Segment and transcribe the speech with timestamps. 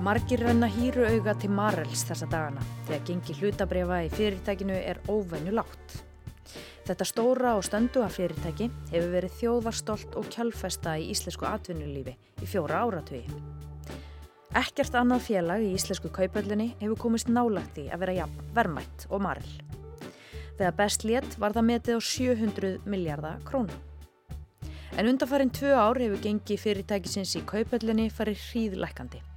[0.00, 5.52] Margir renna hýru auga til Marels þessa dagana þegar gengi hlutabrefa í fyrirtækinu er óvenju
[5.52, 5.96] látt.
[6.88, 12.80] Þetta stóra og stönduga fyrirtæki hefur verið þjóðvarstolt og kjálfesta í íslensku atvinnulífi í fjóra
[12.86, 13.28] áratögi.
[14.56, 19.20] Ekkert annað félag í íslensku kaupöldinni hefur komist nálagt í að vera jafn vermætt og
[19.28, 19.54] Marel.
[20.56, 23.76] Þegar best létt var það metið á 700 miljardar krónu.
[24.96, 29.28] En undanfarið tvö ár hefur gengi fyrirtækisins í kaupöldinni farið hríðlækandi.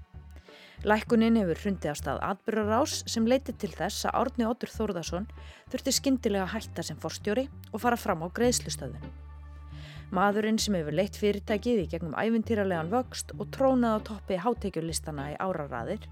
[0.84, 5.30] Lækunin hefur hrundið á stað atbyrjarás sem leitið til þess að Árni Óttur Þórðarsson
[5.72, 9.06] þurfti skindilega að hætta sem forstjóri og fara fram á greiðslustöðun.
[10.12, 15.40] Maðurinn sem hefur leitt fyrirtækið í gegnum æfintýralegan vöxt og trónað á toppi hátekjulistana í
[15.40, 16.04] áraræðir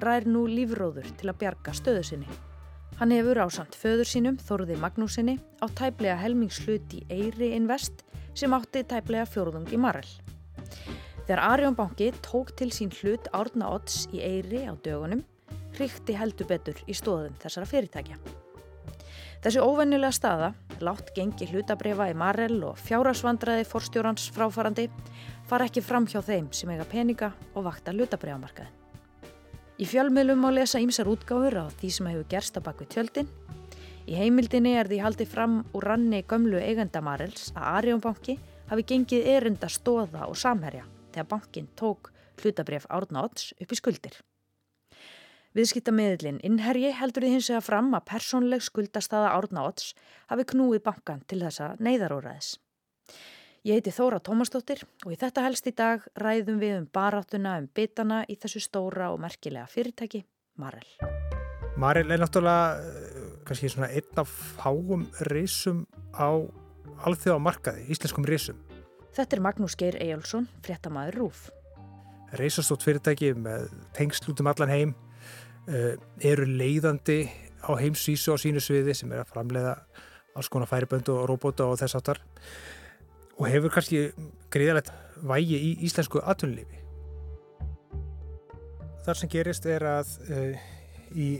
[0.00, 2.40] rær nú lífróður til að bjarga stöðu sinni.
[2.96, 8.56] Hann hefur á samt föður sínum, Þóruði Magnúsinni, á tæplega helmingslut í Eyri Invest sem
[8.56, 10.08] átti tæplega fjórðung í Marel.
[11.24, 15.22] Þegar Arjón banki tók til sín hlut árna odds í Eyri á dögunum,
[15.72, 18.18] hrykti heldur betur í stóðum þessara fyrirtækja.
[19.40, 20.50] Þessi óvennilega staða,
[20.84, 24.90] látt gengi hlutabrefa í Marel og fjárasvandraði forstjórans fráfarandi,
[25.48, 28.68] far ekki fram hjá þeim sem eiga peninga og vakta hlutabrefamarkaði.
[29.80, 33.30] Í fjölmiðlum má lesa ímsar útgáfur á því sem hefur gerst á bakvið tjöldin.
[34.04, 38.36] Í heimildinni er því haldið fram úr ranni gömlu eigenda Marels að Arjón banki
[38.68, 42.10] hafi gengið erinda stóða og samherja þegar bankin tók
[42.42, 44.18] hlutabref Árna Odds upp í skuldir.
[45.54, 49.92] Viðskiptameðlinn innherji heldur því hins vega fram að persónleg skuldastaða Árna Odds
[50.32, 52.56] hafi knúið bankan til þessa neyðaróraðis.
[53.64, 57.70] Ég heiti Þóra Tómasdóttir og í þetta helst í dag ræðum við um baráttuna um
[57.70, 60.24] bitana í þessu stóra og merkilega fyrirtæki,
[60.60, 60.84] Marel.
[61.80, 66.34] Marel er náttúrulega eh, kannski svona einn af fáum risum á
[67.06, 68.58] alþjóða markaði, íslenskum risum.
[69.14, 71.44] Þetta er Magnús Geir Ejjálsson, fréttamaður Rúf.
[72.34, 74.94] Reysastótt fyrirtæki með tengslutum allan heim
[75.70, 77.20] uh, eru leiðandi
[77.62, 79.76] á heimsvísu á sínu sviði sem er að framleiða
[80.34, 82.18] alls konar færiböndu og robóta og þess aftar
[83.38, 84.08] og hefur kannski
[84.50, 84.90] greiðalegt
[85.22, 86.82] vægi í íslensku atvinnulífi.
[89.06, 90.68] Þar sem gerist er að uh,
[91.14, 91.32] í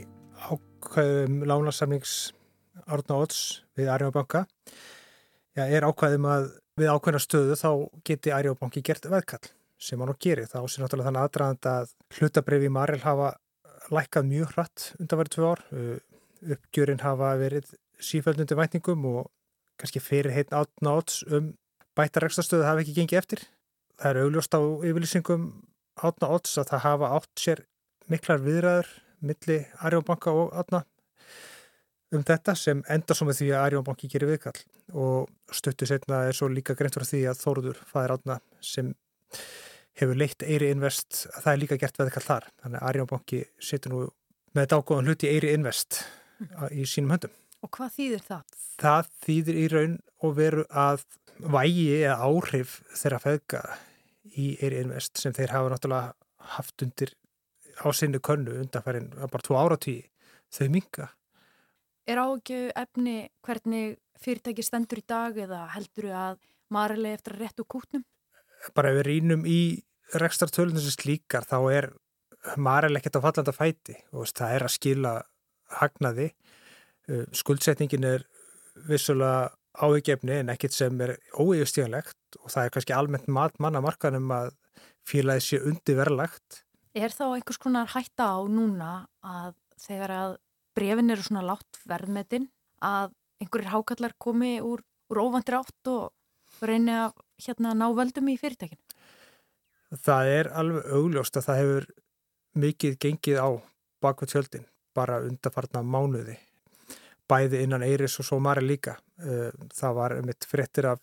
[0.47, 2.19] ákvæðum lánarsamlings
[2.87, 4.47] Árna Odds við Arjóbanka
[5.55, 7.69] er ákvæðum að við ákveðna stöðu þá
[8.07, 9.47] geti Ærjóbanki gert veðkall
[9.79, 10.47] sem hann og gerir.
[10.49, 13.29] Það ásir náttúrulega þannig aðdraðand að hlutabreyfi Marel hafa
[13.95, 15.63] lækkað mjög hratt undanverið tvö ár.
[16.55, 17.71] Uppgjörinn hafa verið
[18.03, 19.29] sífældundi vætningum og
[19.79, 21.53] kannski fyrir heitn átna áts um
[21.95, 23.45] bættaregstastöðu hafa ekki gengið eftir.
[24.01, 25.47] Það er augljóst á yfirlýsingum
[26.03, 27.63] átna áts að það hafa átt sér
[28.11, 28.91] miklar viðræður
[29.25, 30.83] milli Ærjóbanka og átna
[32.17, 34.57] um þetta sem endar svo með því að Arjónbanki gerir viðkall
[35.01, 38.91] og stöttu setna er svo líka greint fyrir því að Þóruður fæðir átna sem
[39.99, 43.93] hefur leitt Eiri Invest að það er líka gert viðkall þar þannig að Arjónbanki setur
[43.93, 44.03] nú
[44.55, 46.03] með dágóðan hluti Eiri Invest
[46.71, 47.33] í sínum höndum.
[47.63, 48.57] Og hvað þýðir það?
[48.81, 51.05] Það þýðir í raun og veru að
[51.55, 53.61] vægi eða áhrif þeirra feðga
[54.35, 57.15] í Eiri Invest sem þeir hafa náttúrulega haft undir
[57.81, 59.97] á sinni könnu undanfærin bara tvo áratví
[60.53, 61.09] þau minga
[62.05, 66.35] Er ágjöf efni hvernig fyrirtæki stendur í dag eða heldur þau að
[66.73, 68.03] marili eftir að réttu kútnum?
[68.77, 69.59] Bara ef við rínum í
[70.13, 71.89] rekstartölunum sem slíkar þá er
[72.61, 75.13] marili ekkert á fallanda fæti og það er að skila
[75.81, 76.29] hagnaði.
[77.09, 78.25] Uh, skuldsetningin er
[78.85, 84.53] vissulega áhugjefni en ekkert sem er óeigustíðanlegt og það er kannski almennt manna markanum að
[85.05, 86.61] félagið sé undir verðlagt.
[86.95, 88.91] Er þá einhvers konar hætta á núna
[89.25, 90.35] að þegar að
[90.75, 92.49] brefin eru svona látt verðmetinn
[92.83, 97.15] að einhverjir hákallar komi úr, úr óvandir átt og reyni að
[97.45, 98.81] hérna ná völdum í fyrirtækinu?
[100.05, 101.87] Það er alveg augljóst að það hefur
[102.65, 103.49] mikið gengið á
[104.03, 106.37] bakveit tjöldin bara undarfarna mánuði
[107.29, 108.95] bæði innan Eiris og svo Mari líka.
[109.19, 111.01] Eh, það var mitt frettir af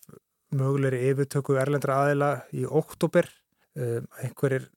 [0.55, 3.29] mögulegri yfirtöku erlendra aðila í oktober.
[3.75, 4.69] Eh, einhverjir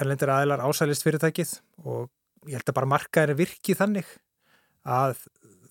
[0.00, 2.10] erlendra aðilar ásælist fyrirtækið og
[2.48, 4.08] ég held að bara markaðinu virki þannig
[4.84, 5.24] að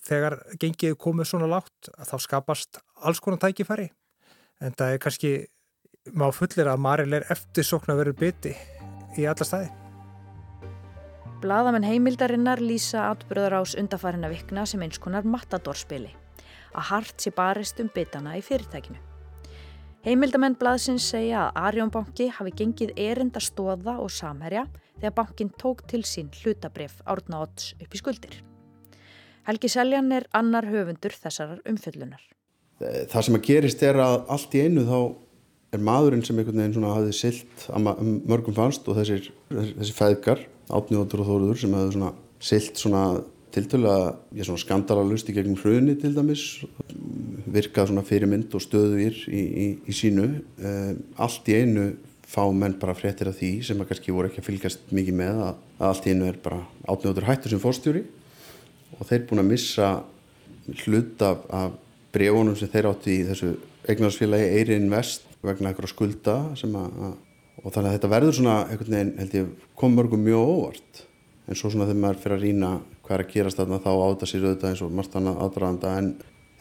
[0.06, 3.90] þegar gengið komið svona látt að þá skapast alls konar tækifæri
[4.62, 5.34] en það er kannski
[6.18, 8.56] má fullir að Maril er eftirsokna verið biti
[9.20, 9.70] í alla staði.
[11.42, 16.12] Blaðamenn heimildarinnar lýsa atbyrðar ás undafarina vikna sem eins konar matadorspili
[16.72, 19.00] að hart sé barist um bitana í fyrirtækinu.
[20.06, 24.64] Heimildamenn blaðsins segja að Arjónbanki hafi gengið erinda stóða og samherja
[24.96, 28.40] þegar bankin tók til sín hlutabref árna odds upp í skuldir.
[29.48, 32.22] Helgi Seljan er annar höfundur þessarar umfyllunar.
[32.82, 34.98] Það sem að gerist er að allt í einu þá
[35.72, 40.42] er maðurinn sem einhvern veginn svona hafið silt að mörgum fannst og þessir, þessi feðgar
[40.72, 42.12] átnjóður og þóruður sem hefur svona
[42.42, 43.04] silt svona
[43.52, 46.46] tiltölulega, ég er svona skandalalust í gegnum hruni til dæmis
[47.52, 51.90] virkað svona fyrirmynd og stöðuðir í, í, í sínu um, allt í einu
[52.32, 55.42] fá menn bara fréttir af því sem að kannski voru ekki að fylgjast mikið með
[55.50, 56.62] að, að allt í einu er bara
[56.94, 58.06] átnjóður hættur sem fórstjóri
[58.98, 59.90] og þeir búin að missa
[60.84, 61.76] hlut af, af
[62.14, 63.54] bregunum sem þeir átti í þessu
[63.90, 67.14] eignarsfélagi Eirin Vest vegna eitthvað skulda að,
[67.64, 71.06] og þannig að þetta verður svona einhvern veginn held ég kom mörgum mjög óvart.
[71.48, 72.72] En svo svona þegar maður fyrir að rýna
[73.02, 76.12] hvað er að gerast þarna þá áta sér auðvitað eins og margt annað aðdraðanda en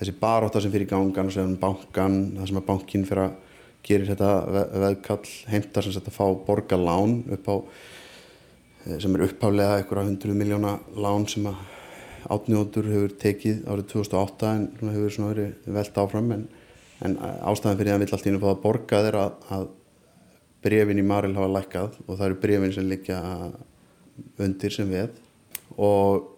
[0.01, 3.37] þessi baróta sem fyrir gangan og sem bankan, það sem að bankin fyrir að
[3.87, 4.31] gerir þetta
[4.85, 7.55] veðkall heimtar sem þetta fá borgarlán upp á
[8.87, 11.61] eh, sem er upphálega einhverja hundruð miljóna lán sem að
[12.29, 16.47] átnjóður hefur tekið árið 2008 en hefur svona verið velt áfram en,
[17.07, 19.69] en ástæðan fyrir að vill allt í nú fá að borga þeirra að, að
[20.65, 23.23] brefin í Maril hafa lækkað og það eru brefin sem liggja
[24.41, 25.17] undir sem við
[25.81, 26.29] og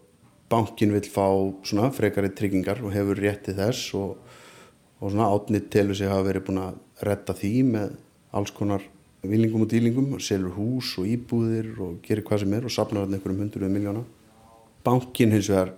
[0.53, 1.27] bankin vil fá
[1.67, 4.17] svona frekari tryggingar og hefur rétti þess og,
[5.01, 7.95] og svona átnið telur sig hafa verið búin að retta því með
[8.33, 8.85] alls konar
[9.23, 13.15] vilingum og dýlingum, selur hús og íbúðir og gerir hvað sem er og sapnar hann
[13.17, 14.03] einhverjum hundruð miljóna
[14.85, 15.73] bankin hins vegar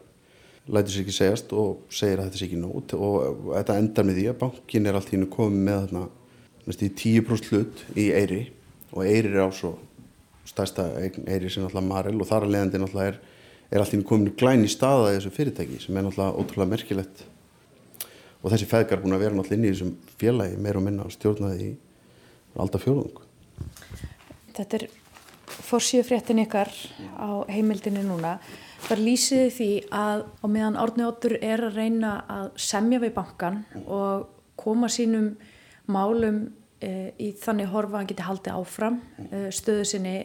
[0.69, 4.21] lætur sér ekki segjast og segir að þetta sé ekki nót og þetta endar með
[4.21, 6.05] því að bankin er allt í hennu komið með þarna
[6.65, 8.41] næstu í 10% hlut í Eyri
[8.95, 9.75] og Eyri er á svo
[10.49, 13.21] stærsta Eyri sem náttúrulega Marel og þar að leiðandi náttúrulega er,
[13.71, 16.73] er allt í hennu komin glæn í staða í þessu fyrirtæki sem er náttúrulega ótrúlega
[16.73, 17.25] merkilegt.
[18.45, 21.71] Og þessi feðgar búin að vera náttúrulega inn í þessum félagi meir og minna stjórnaði
[21.71, 21.75] í
[22.61, 23.23] alltaf fjóðung
[24.55, 24.85] Þetta er
[25.65, 26.71] fórsíðu fréttin ykkar
[27.19, 28.37] á heimildinu núna
[28.85, 33.63] þar lýsiði því að á meðan Árni Óttur er að reyna að semja við bankan
[33.85, 34.29] og
[34.61, 35.33] koma sínum
[35.91, 36.45] málum
[36.81, 39.01] e, í þannig horfa hann geti haldið áfram
[39.31, 40.17] e, stöðu sinni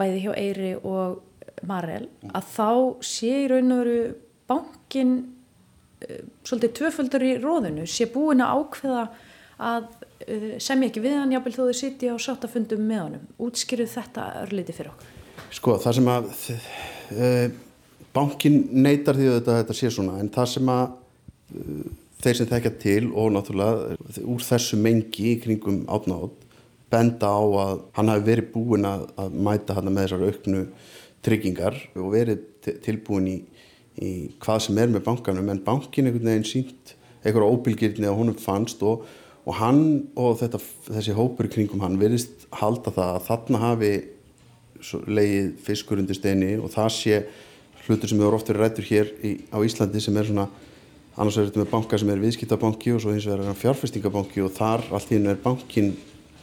[0.00, 1.22] bæði hjá Eyri og
[1.68, 2.70] Marel að þá
[3.06, 4.00] sé í raun og veru
[4.48, 5.14] bankin
[6.00, 9.06] e, svolítið tvöföldur í róðinu sé búin að ákveða
[9.56, 9.92] að
[10.60, 13.28] semja ekki við hann jábel þó þau sitja á sáttafundum með honum.
[13.40, 15.14] Útskýruð þetta örliti fyrir okkur?
[15.56, 16.26] Sko það sem að
[18.16, 20.84] bankin neytar því að þetta, þetta sé svona en það sem að
[21.52, 21.66] e,
[22.24, 26.44] þeir sem þekkja til og náttúrulega úr þessu mengi í kringum átnátt
[26.92, 30.64] benda á að hann hafi verið búin að, að mæta hann með þessar auknu
[31.26, 33.36] tryggingar og verið tilbúin í,
[33.98, 34.10] í
[34.42, 36.94] hvað sem er með bankanum en bankin einhvern veginn sínt
[37.26, 39.06] einhverja óbylgirni að honum fannst og,
[39.46, 39.82] og hann
[40.18, 40.60] og þetta,
[40.92, 43.92] þessi hópur kringum hann verist halda það að þarna hafi
[45.08, 47.20] leið fiskur undir steini og það sé
[47.86, 50.48] hlutur sem eru oft verið rættur hér í, á Íslandi sem er svona
[51.16, 54.44] annars er þetta með banka sem er viðskiptabanki og svo hins vegar er hann fjárfestingabanki
[54.44, 55.94] og þar allt í hennu er bankin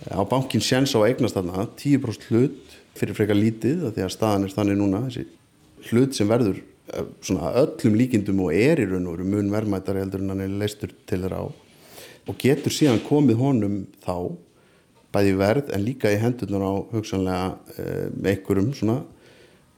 [0.10, 4.54] á bankin séns á eignast þarna 10% hlut fyrir frekar lítið því að staðan er
[4.54, 5.04] þannig núna.
[5.08, 9.52] Þessi hlut sem verður eh, svona öllum líkindum og er í raun og veru mun
[9.54, 11.48] verðmættar heldur en hann er leistur til þeirra á.
[12.30, 14.16] Og getur síðan komið honum þá
[15.14, 19.02] bæði verð en líka í hendurnar á hugsanlega eh, einhverjum svona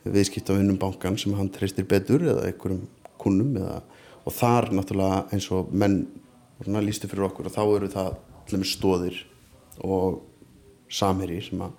[0.06, 2.86] viðskiptavinnum bankan sem hann treystir betur eða einhverjum
[3.22, 3.80] kunnum eða
[4.26, 6.06] og þar náttúrulega eins og menn
[6.86, 9.18] lístu fyrir okkur og þá eru það stóðir
[9.86, 10.22] og
[10.90, 11.74] samheri sem að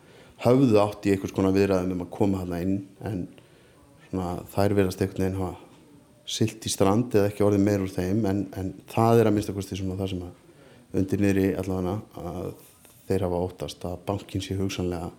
[0.45, 3.23] hafðu átt í einhvers konar viðræðum um að koma hana inn en
[4.09, 5.55] svona, þær verðast einhvern veginn hafa
[6.27, 9.53] silt í strand eða ekki orðið meir úr þeim en, en það er að minnst
[9.53, 12.51] okkur svona það sem að undir niðri allavega að
[13.07, 15.13] þeir hafa óttast að bankin sé hugsanlega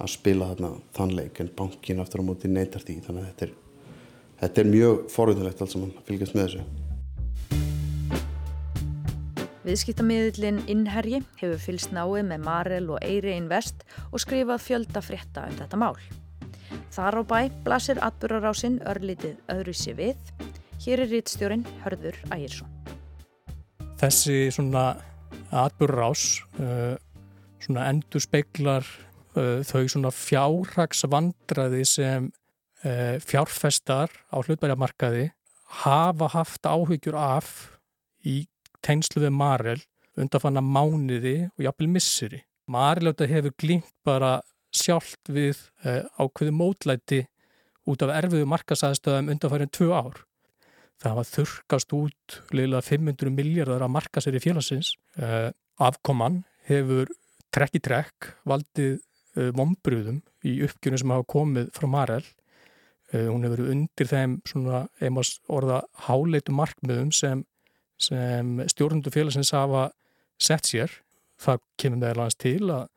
[0.00, 3.58] að spila þarna þannleik en bankin aftur á móti neytar því þannig að þetta er
[4.42, 6.64] þetta er mjög forðulegt alls að fylgjast með þessu.
[9.62, 15.54] Viðskiptamiðlinn Innherji hefur fylst náið með Marel og Eyri Invest og skrifað fjölda frétta um
[15.60, 15.94] þetta mál.
[16.92, 20.32] Þar á bæ blasir atbyrgarásinn örlítið öðru sér við.
[20.82, 22.66] Hér er rittstjórin Hörður Ægilsson.
[24.02, 24.96] Þessi svona
[25.54, 26.98] atbyrgarás uh,
[27.62, 28.88] svona endur speiklar
[29.34, 32.30] þau svona fjárhagsvandraði sem
[32.82, 35.28] Eh, fjárfestar á hlutbæramarkaði
[35.84, 37.78] hafa haft áhyggjur af
[38.26, 38.48] í
[38.82, 39.76] tegnslu við Marel
[40.18, 42.40] undanfanna mánuði og jafnvel missiri.
[42.66, 44.40] Marel hefur glýmt bara
[44.74, 47.20] sjálft við uh, ákveðu mótlæti
[47.86, 50.18] út af erfiðu markasæðstöðum undanfærin tvö ár.
[50.98, 54.94] Það var þurkast út liðlega 500 miljardar að marka sér í félagsins.
[55.78, 57.10] Afkoman hefur
[57.54, 59.00] trekk í trekk valdið
[59.36, 62.24] uh, mombrúðum í uppgjörnum sem hafa komið frá Marel.
[63.12, 67.42] Eh, hún hefur verið undir þeim svona einmast orða háleitu markmiðum sem,
[68.00, 69.90] sem stjórnundu félagsins hafa
[70.40, 70.94] sett sér.
[71.42, 72.88] Það kemur meðal hans til að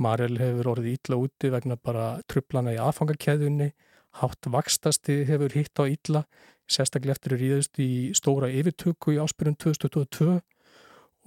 [0.00, 3.70] Marel hefur orðið ítla úti vegna bara trublana í aðfangarkeðunni
[4.18, 6.24] hátt vakstasti hefur hitt á illa,
[6.70, 10.38] sérstaklega eftir að ríðast í stóra yfirtöku í áspyrjum 2022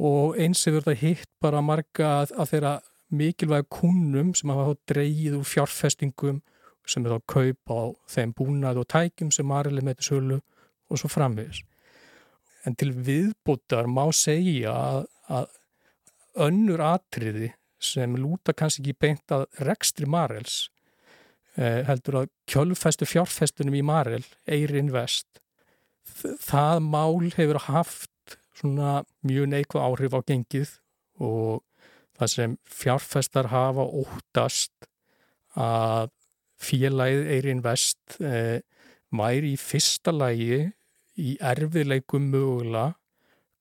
[0.03, 2.73] og eins hefur þetta hitt bara marga að þeirra
[3.13, 6.41] mikilvæg kunnum sem hafa dreigið úr fjárfestingum
[6.89, 10.39] sem er þá kaup á þeim búnað og tækjum sem Marili með þessu sölu
[10.89, 11.63] og svo framvegis.
[12.67, 17.51] En til viðbútar má segja að, að önnur atriði
[17.83, 20.69] sem lúta kannski ekki beint að rekstri Marils
[21.57, 25.27] eh, heldur að kjölfestu fjárfestunum í Maril, Eir Invest,
[26.43, 30.73] það mál hefur haft svona mjög neikvæð áhrif á gengið
[31.23, 31.61] og
[32.19, 34.89] það sem fjárfestar hafa óttast
[35.59, 36.11] að
[36.63, 38.61] félagið Eirin Vest eh,
[39.13, 40.63] væri í fyrsta lægi
[41.21, 42.93] í erfiðleikum mögulega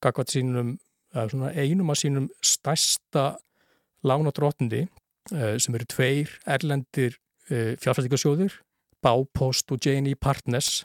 [0.03, 0.77] gagvat sínum,
[1.15, 3.37] einum af sínum stærsta
[4.07, 7.19] lánadrótandi eh, sem eru tveir erlendir
[7.51, 8.61] eh, fjárfæstingarsjóður
[9.03, 10.85] Bápost og J&E Partners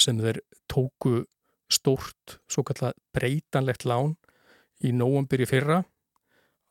[0.00, 0.40] sem þeir
[0.72, 1.26] tóku
[1.72, 4.14] stórt svo kallar breytanlegt lán
[4.84, 5.82] í nógumbyrju fyrra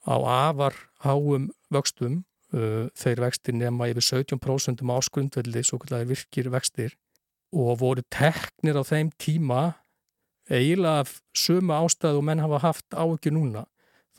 [0.05, 0.15] á
[0.50, 6.95] afar háum vöxtum uh, þeir vextir nema yfir 17% áskrundveldi, svo kallar virkir vextir
[7.55, 9.75] og voru teknir á þeim tíma
[10.50, 13.65] eiginlega af sömu ástæðu og menn hafa haft áhugju núna.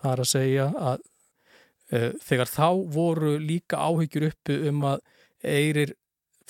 [0.00, 1.04] Það er að segja að
[1.92, 5.04] uh, þegar þá voru líka áhugjur uppi um að
[5.46, 5.94] eirir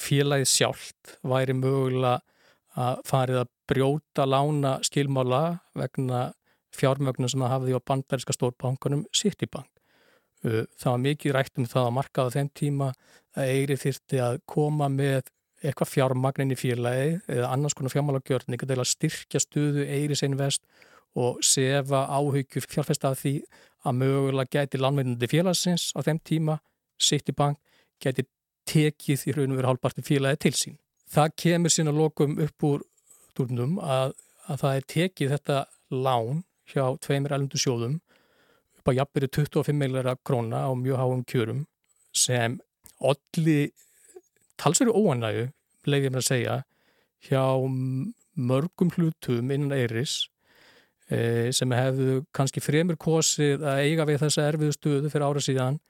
[0.00, 2.20] félagið sjálft væri mögulega
[2.76, 5.42] að farið að brjóta lána skilmála
[5.76, 6.26] vegna
[6.76, 9.70] fjármögnum sem það hafði á bandariska stórbankunum Citibank.
[10.42, 12.90] Það var mikið rætt um það að markaða þeim tíma
[13.36, 15.30] að Eiri þyrti að koma með
[15.64, 20.62] eitthvað fjármagnin í félagi eða annars konar fjármálagjörning til að styrkja stuðu Eiris Invest
[21.16, 23.38] og sefa áhugjur fjárfesta af því
[23.86, 26.58] að mögulega gæti landveitandi félagsins á þeim tíma
[27.00, 27.58] Citibank
[28.02, 28.26] gæti
[28.68, 30.76] tekið í raun og veru hálfparti félagi til sín.
[31.08, 32.84] Það kemur sína lokum upp úr
[33.38, 34.12] durnum að,
[34.50, 35.58] að það er tekið þetta
[35.94, 36.42] lán
[36.72, 37.98] hjá tveimir elundu sjóðum
[38.78, 41.64] upp á jafnveri 25 millara króna á mjög háum kjörum
[42.16, 42.58] sem
[43.00, 43.72] allir
[44.56, 45.50] talsveru óanægu,
[45.86, 46.54] leiðið mér að segja,
[47.26, 47.42] hjá
[48.36, 50.26] mörgum hlutum innan Eiris
[51.10, 55.80] e, sem hefðu kannski fremur kosið að eiga við þessa erfiðu stuðu fyrir ára síðan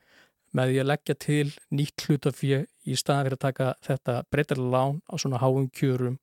[0.56, 5.00] með því að leggja til nýtt hlutafið í staðan fyrir að taka þetta breytarlega lán
[5.10, 6.18] á svona háum kjörum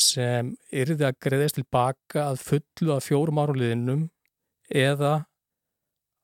[0.00, 4.08] sem yrði að greiðast tilbaka að fullu að fjórum áruliðinum
[4.70, 5.14] eða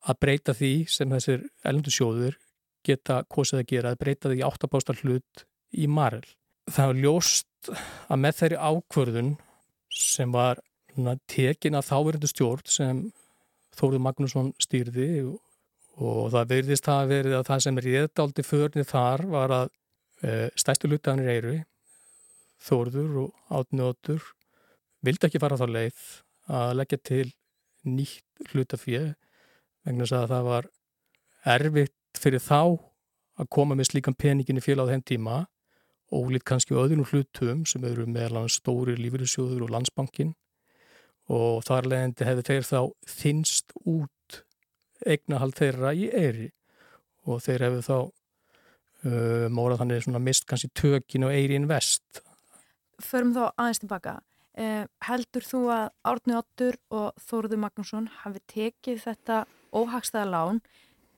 [0.00, 2.38] að breyta því sem þessir ellendu sjóður
[2.86, 5.44] geta kosið að gera, að breyta því áttabástar hlut
[5.76, 6.24] í maril.
[6.70, 7.70] Það var ljóst
[8.08, 9.32] að með þeirri ákvörðun
[9.92, 10.62] sem var
[11.30, 13.02] tekin af þáverðindu stjórn sem
[13.78, 15.38] Þóruð Magnússon stýrði og,
[16.32, 19.68] það verðist að verið að það sem er réttáldi förnið þar var að
[20.24, 21.52] e, stæstu lutaðanir eyru
[22.60, 24.26] Þórður og átnjóður
[25.06, 26.02] vildi ekki fara þá leið
[26.50, 27.28] að leggja til
[27.88, 29.14] nýtt hlutafið
[29.86, 30.68] vegna þess að það var
[31.54, 32.60] erfitt fyrir þá
[33.40, 35.38] að koma með slíkan peningin í félag á þeim tíma
[36.10, 40.34] og lít kannski öðrum hlutum sem eru meðlan stóri lífyrirsjóður og landsbankin
[41.30, 44.40] og þar leðandi hefði þeir þá þinst út
[45.06, 46.48] eignahald þeirra í eri
[47.30, 52.24] og þeir hefðu þá uh, mórað þannig mist kannski tökin og eiri invest
[53.04, 54.18] förum þá aðeins tilbaka.
[54.58, 60.60] Eh, heldur þú að Árni Ottur og Þóruður Magnússon hafi tekið þetta óhagstaða lán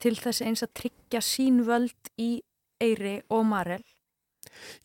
[0.02, 2.42] til þess eins að tryggja sín völd í
[2.82, 3.82] Eyri og Marel?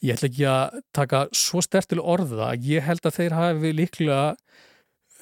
[0.06, 2.54] Ég ætla ekki að taka svo stertil orða.
[2.56, 4.24] Ég held að þeir hafi líklega,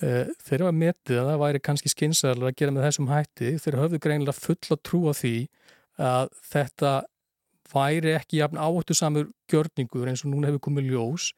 [0.03, 3.51] uh, þeir hafa metið að það væri kannski skynsarlega að gera með þessum hætti.
[3.63, 5.35] Þeir hafðu greinilega full að trúa því
[6.05, 6.95] að þetta
[7.73, 11.31] væri ekki jafn áhættu samur gjörningur eins og núna hefur komið ljós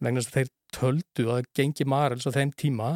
[0.00, 2.90] vegna þess að þeir töldu að gengi Marels á þeim tíma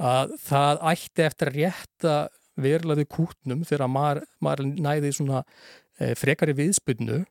[0.00, 2.14] að það ætti eftir að rétta
[2.60, 5.42] verlaði kútnum þegar Mar, Marel næði svona
[5.98, 7.22] e, frekari viðspilnu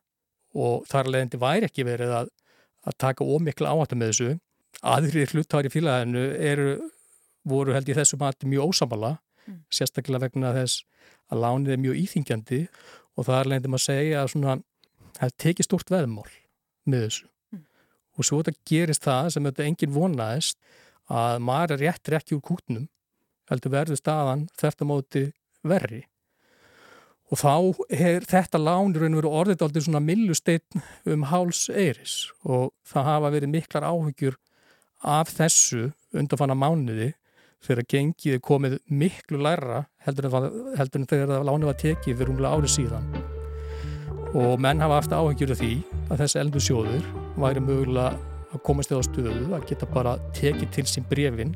[0.58, 2.30] og þar leðandi væri ekki verið að,
[2.86, 4.30] að taka ómikla áhættu með þessu.
[4.86, 6.70] Aðrir hlutári félaginu eru,
[7.46, 9.16] voru held í þessu mati mjög ósamala,
[9.46, 9.60] mm.
[9.74, 10.84] sérstaklega vegna þess
[11.30, 12.60] að lánið er mjög íþingjandi
[13.16, 14.56] og þar leðandi maður segja að svona,
[15.18, 16.30] það tekið stort veðmál
[16.90, 17.29] með þessu
[18.18, 20.58] og svo þetta gerist það sem þetta enginn vonaðist
[21.10, 22.88] að maður er réttir ekki úr kútnum
[23.50, 25.24] heldur verður staðan þetta móti
[25.66, 26.04] verri.
[27.30, 27.54] Og þá
[27.94, 32.32] er þetta lánur orðið aldrei svona millusteinn um háls eiris.
[32.42, 34.38] Og það hafa verið miklar áhugjur
[35.06, 37.12] af þessu undanfanna mánuði
[37.62, 42.34] þegar gengið er komið miklu læra heldur en, heldur en þegar lánið var tekið fyrir
[42.34, 43.10] umlega árið síðan.
[44.34, 45.74] Og menn hafa haft áhugjur af því
[46.08, 48.16] að þessi eldu sjóður væri mögulega
[48.50, 51.54] að komast eða á stöðu að geta bara tekið til sín brefin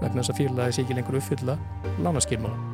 [0.00, 1.56] vegna þess að félagi sé ekki lengur uppfylla
[2.04, 2.72] lánaskilmála.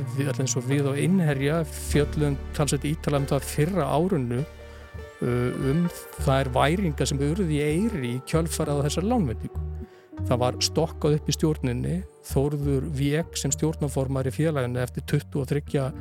[0.00, 5.86] Alltaf eins og við á innherja fjöllum talsett ítalað um það fyrra árunnu uh, um
[6.24, 9.64] þær væringa sem auðvitað í eiri í kjölfarað á þessar lánvendingu.
[10.28, 11.94] Það var stokkað upp í stjórninni,
[12.28, 15.92] þóruður vek sem stjórnaformar í félaginu eftir 23 uh,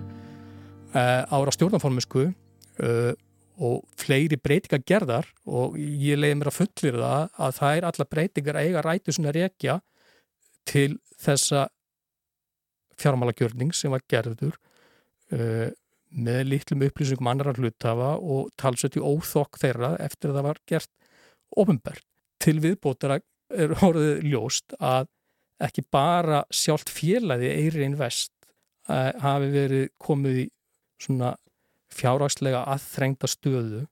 [0.94, 3.12] ára stjórnaformisku uh,
[3.60, 8.08] og fleiri breytingar gerðar og ég leiði mér að fullir það að það er alla
[8.14, 9.80] breytingar eiga rætu svona rekja
[10.70, 11.68] til þessa
[13.00, 14.56] fjármálagjörning sem var gerður
[15.36, 15.68] uh,
[16.10, 20.92] með litlum upplýsingum annar hlutafa og talsett í óþokk þeirra eftir að það var gert
[21.60, 22.06] ofinbært.
[22.40, 23.20] Til viðbótara
[23.52, 25.10] er orðið ljóst að
[25.64, 28.32] ekki bara sjálft félagi Eiri Invest
[28.88, 30.48] uh, hafi verið komið í
[31.00, 31.36] svona
[31.94, 33.86] fjárhagslega aðþrengta stöðu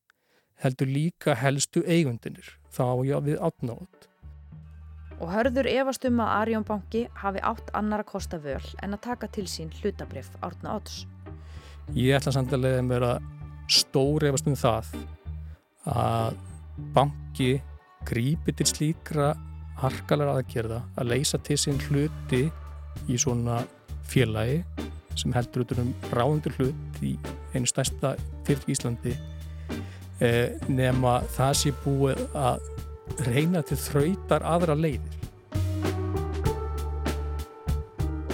[0.62, 4.08] heldur líka helstu eigundinir þá já við átnátt.
[5.18, 9.30] Og hörður efast um að Arjónbanki hafi átt annar að kosta völ en að taka
[9.34, 11.06] til sín hlutabrif árna odds.
[11.96, 13.26] Ég ætla samt að leiða að
[13.72, 14.92] stóri efast um það
[15.88, 16.38] að
[16.94, 17.50] banki
[18.08, 19.32] grípi til slíkra
[19.82, 22.46] harkalar aðgerða að leysa til sín hluti
[23.08, 23.62] í svona
[24.08, 24.62] félagi
[25.18, 27.16] sem heldur út um ráðundur hlut í
[27.58, 28.16] einu stærsta
[28.48, 29.14] fyrirtæki í Íslandi
[30.24, 32.68] eh, nema það sé búið að
[33.28, 35.16] reyna til þrautar aðra leiðir.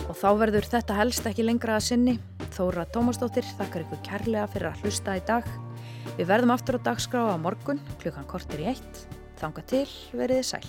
[0.09, 2.17] Og þá verður þetta helst ekki lengra að sinni.
[2.53, 5.47] Þóra Tómasdóttir þakkar ykkur kærlega fyrir að hlusta í dag.
[6.19, 9.07] Við verðum aftur á dagskrá á morgun klukkan kortir í eitt.
[9.41, 10.67] Þanga til veriði sæl.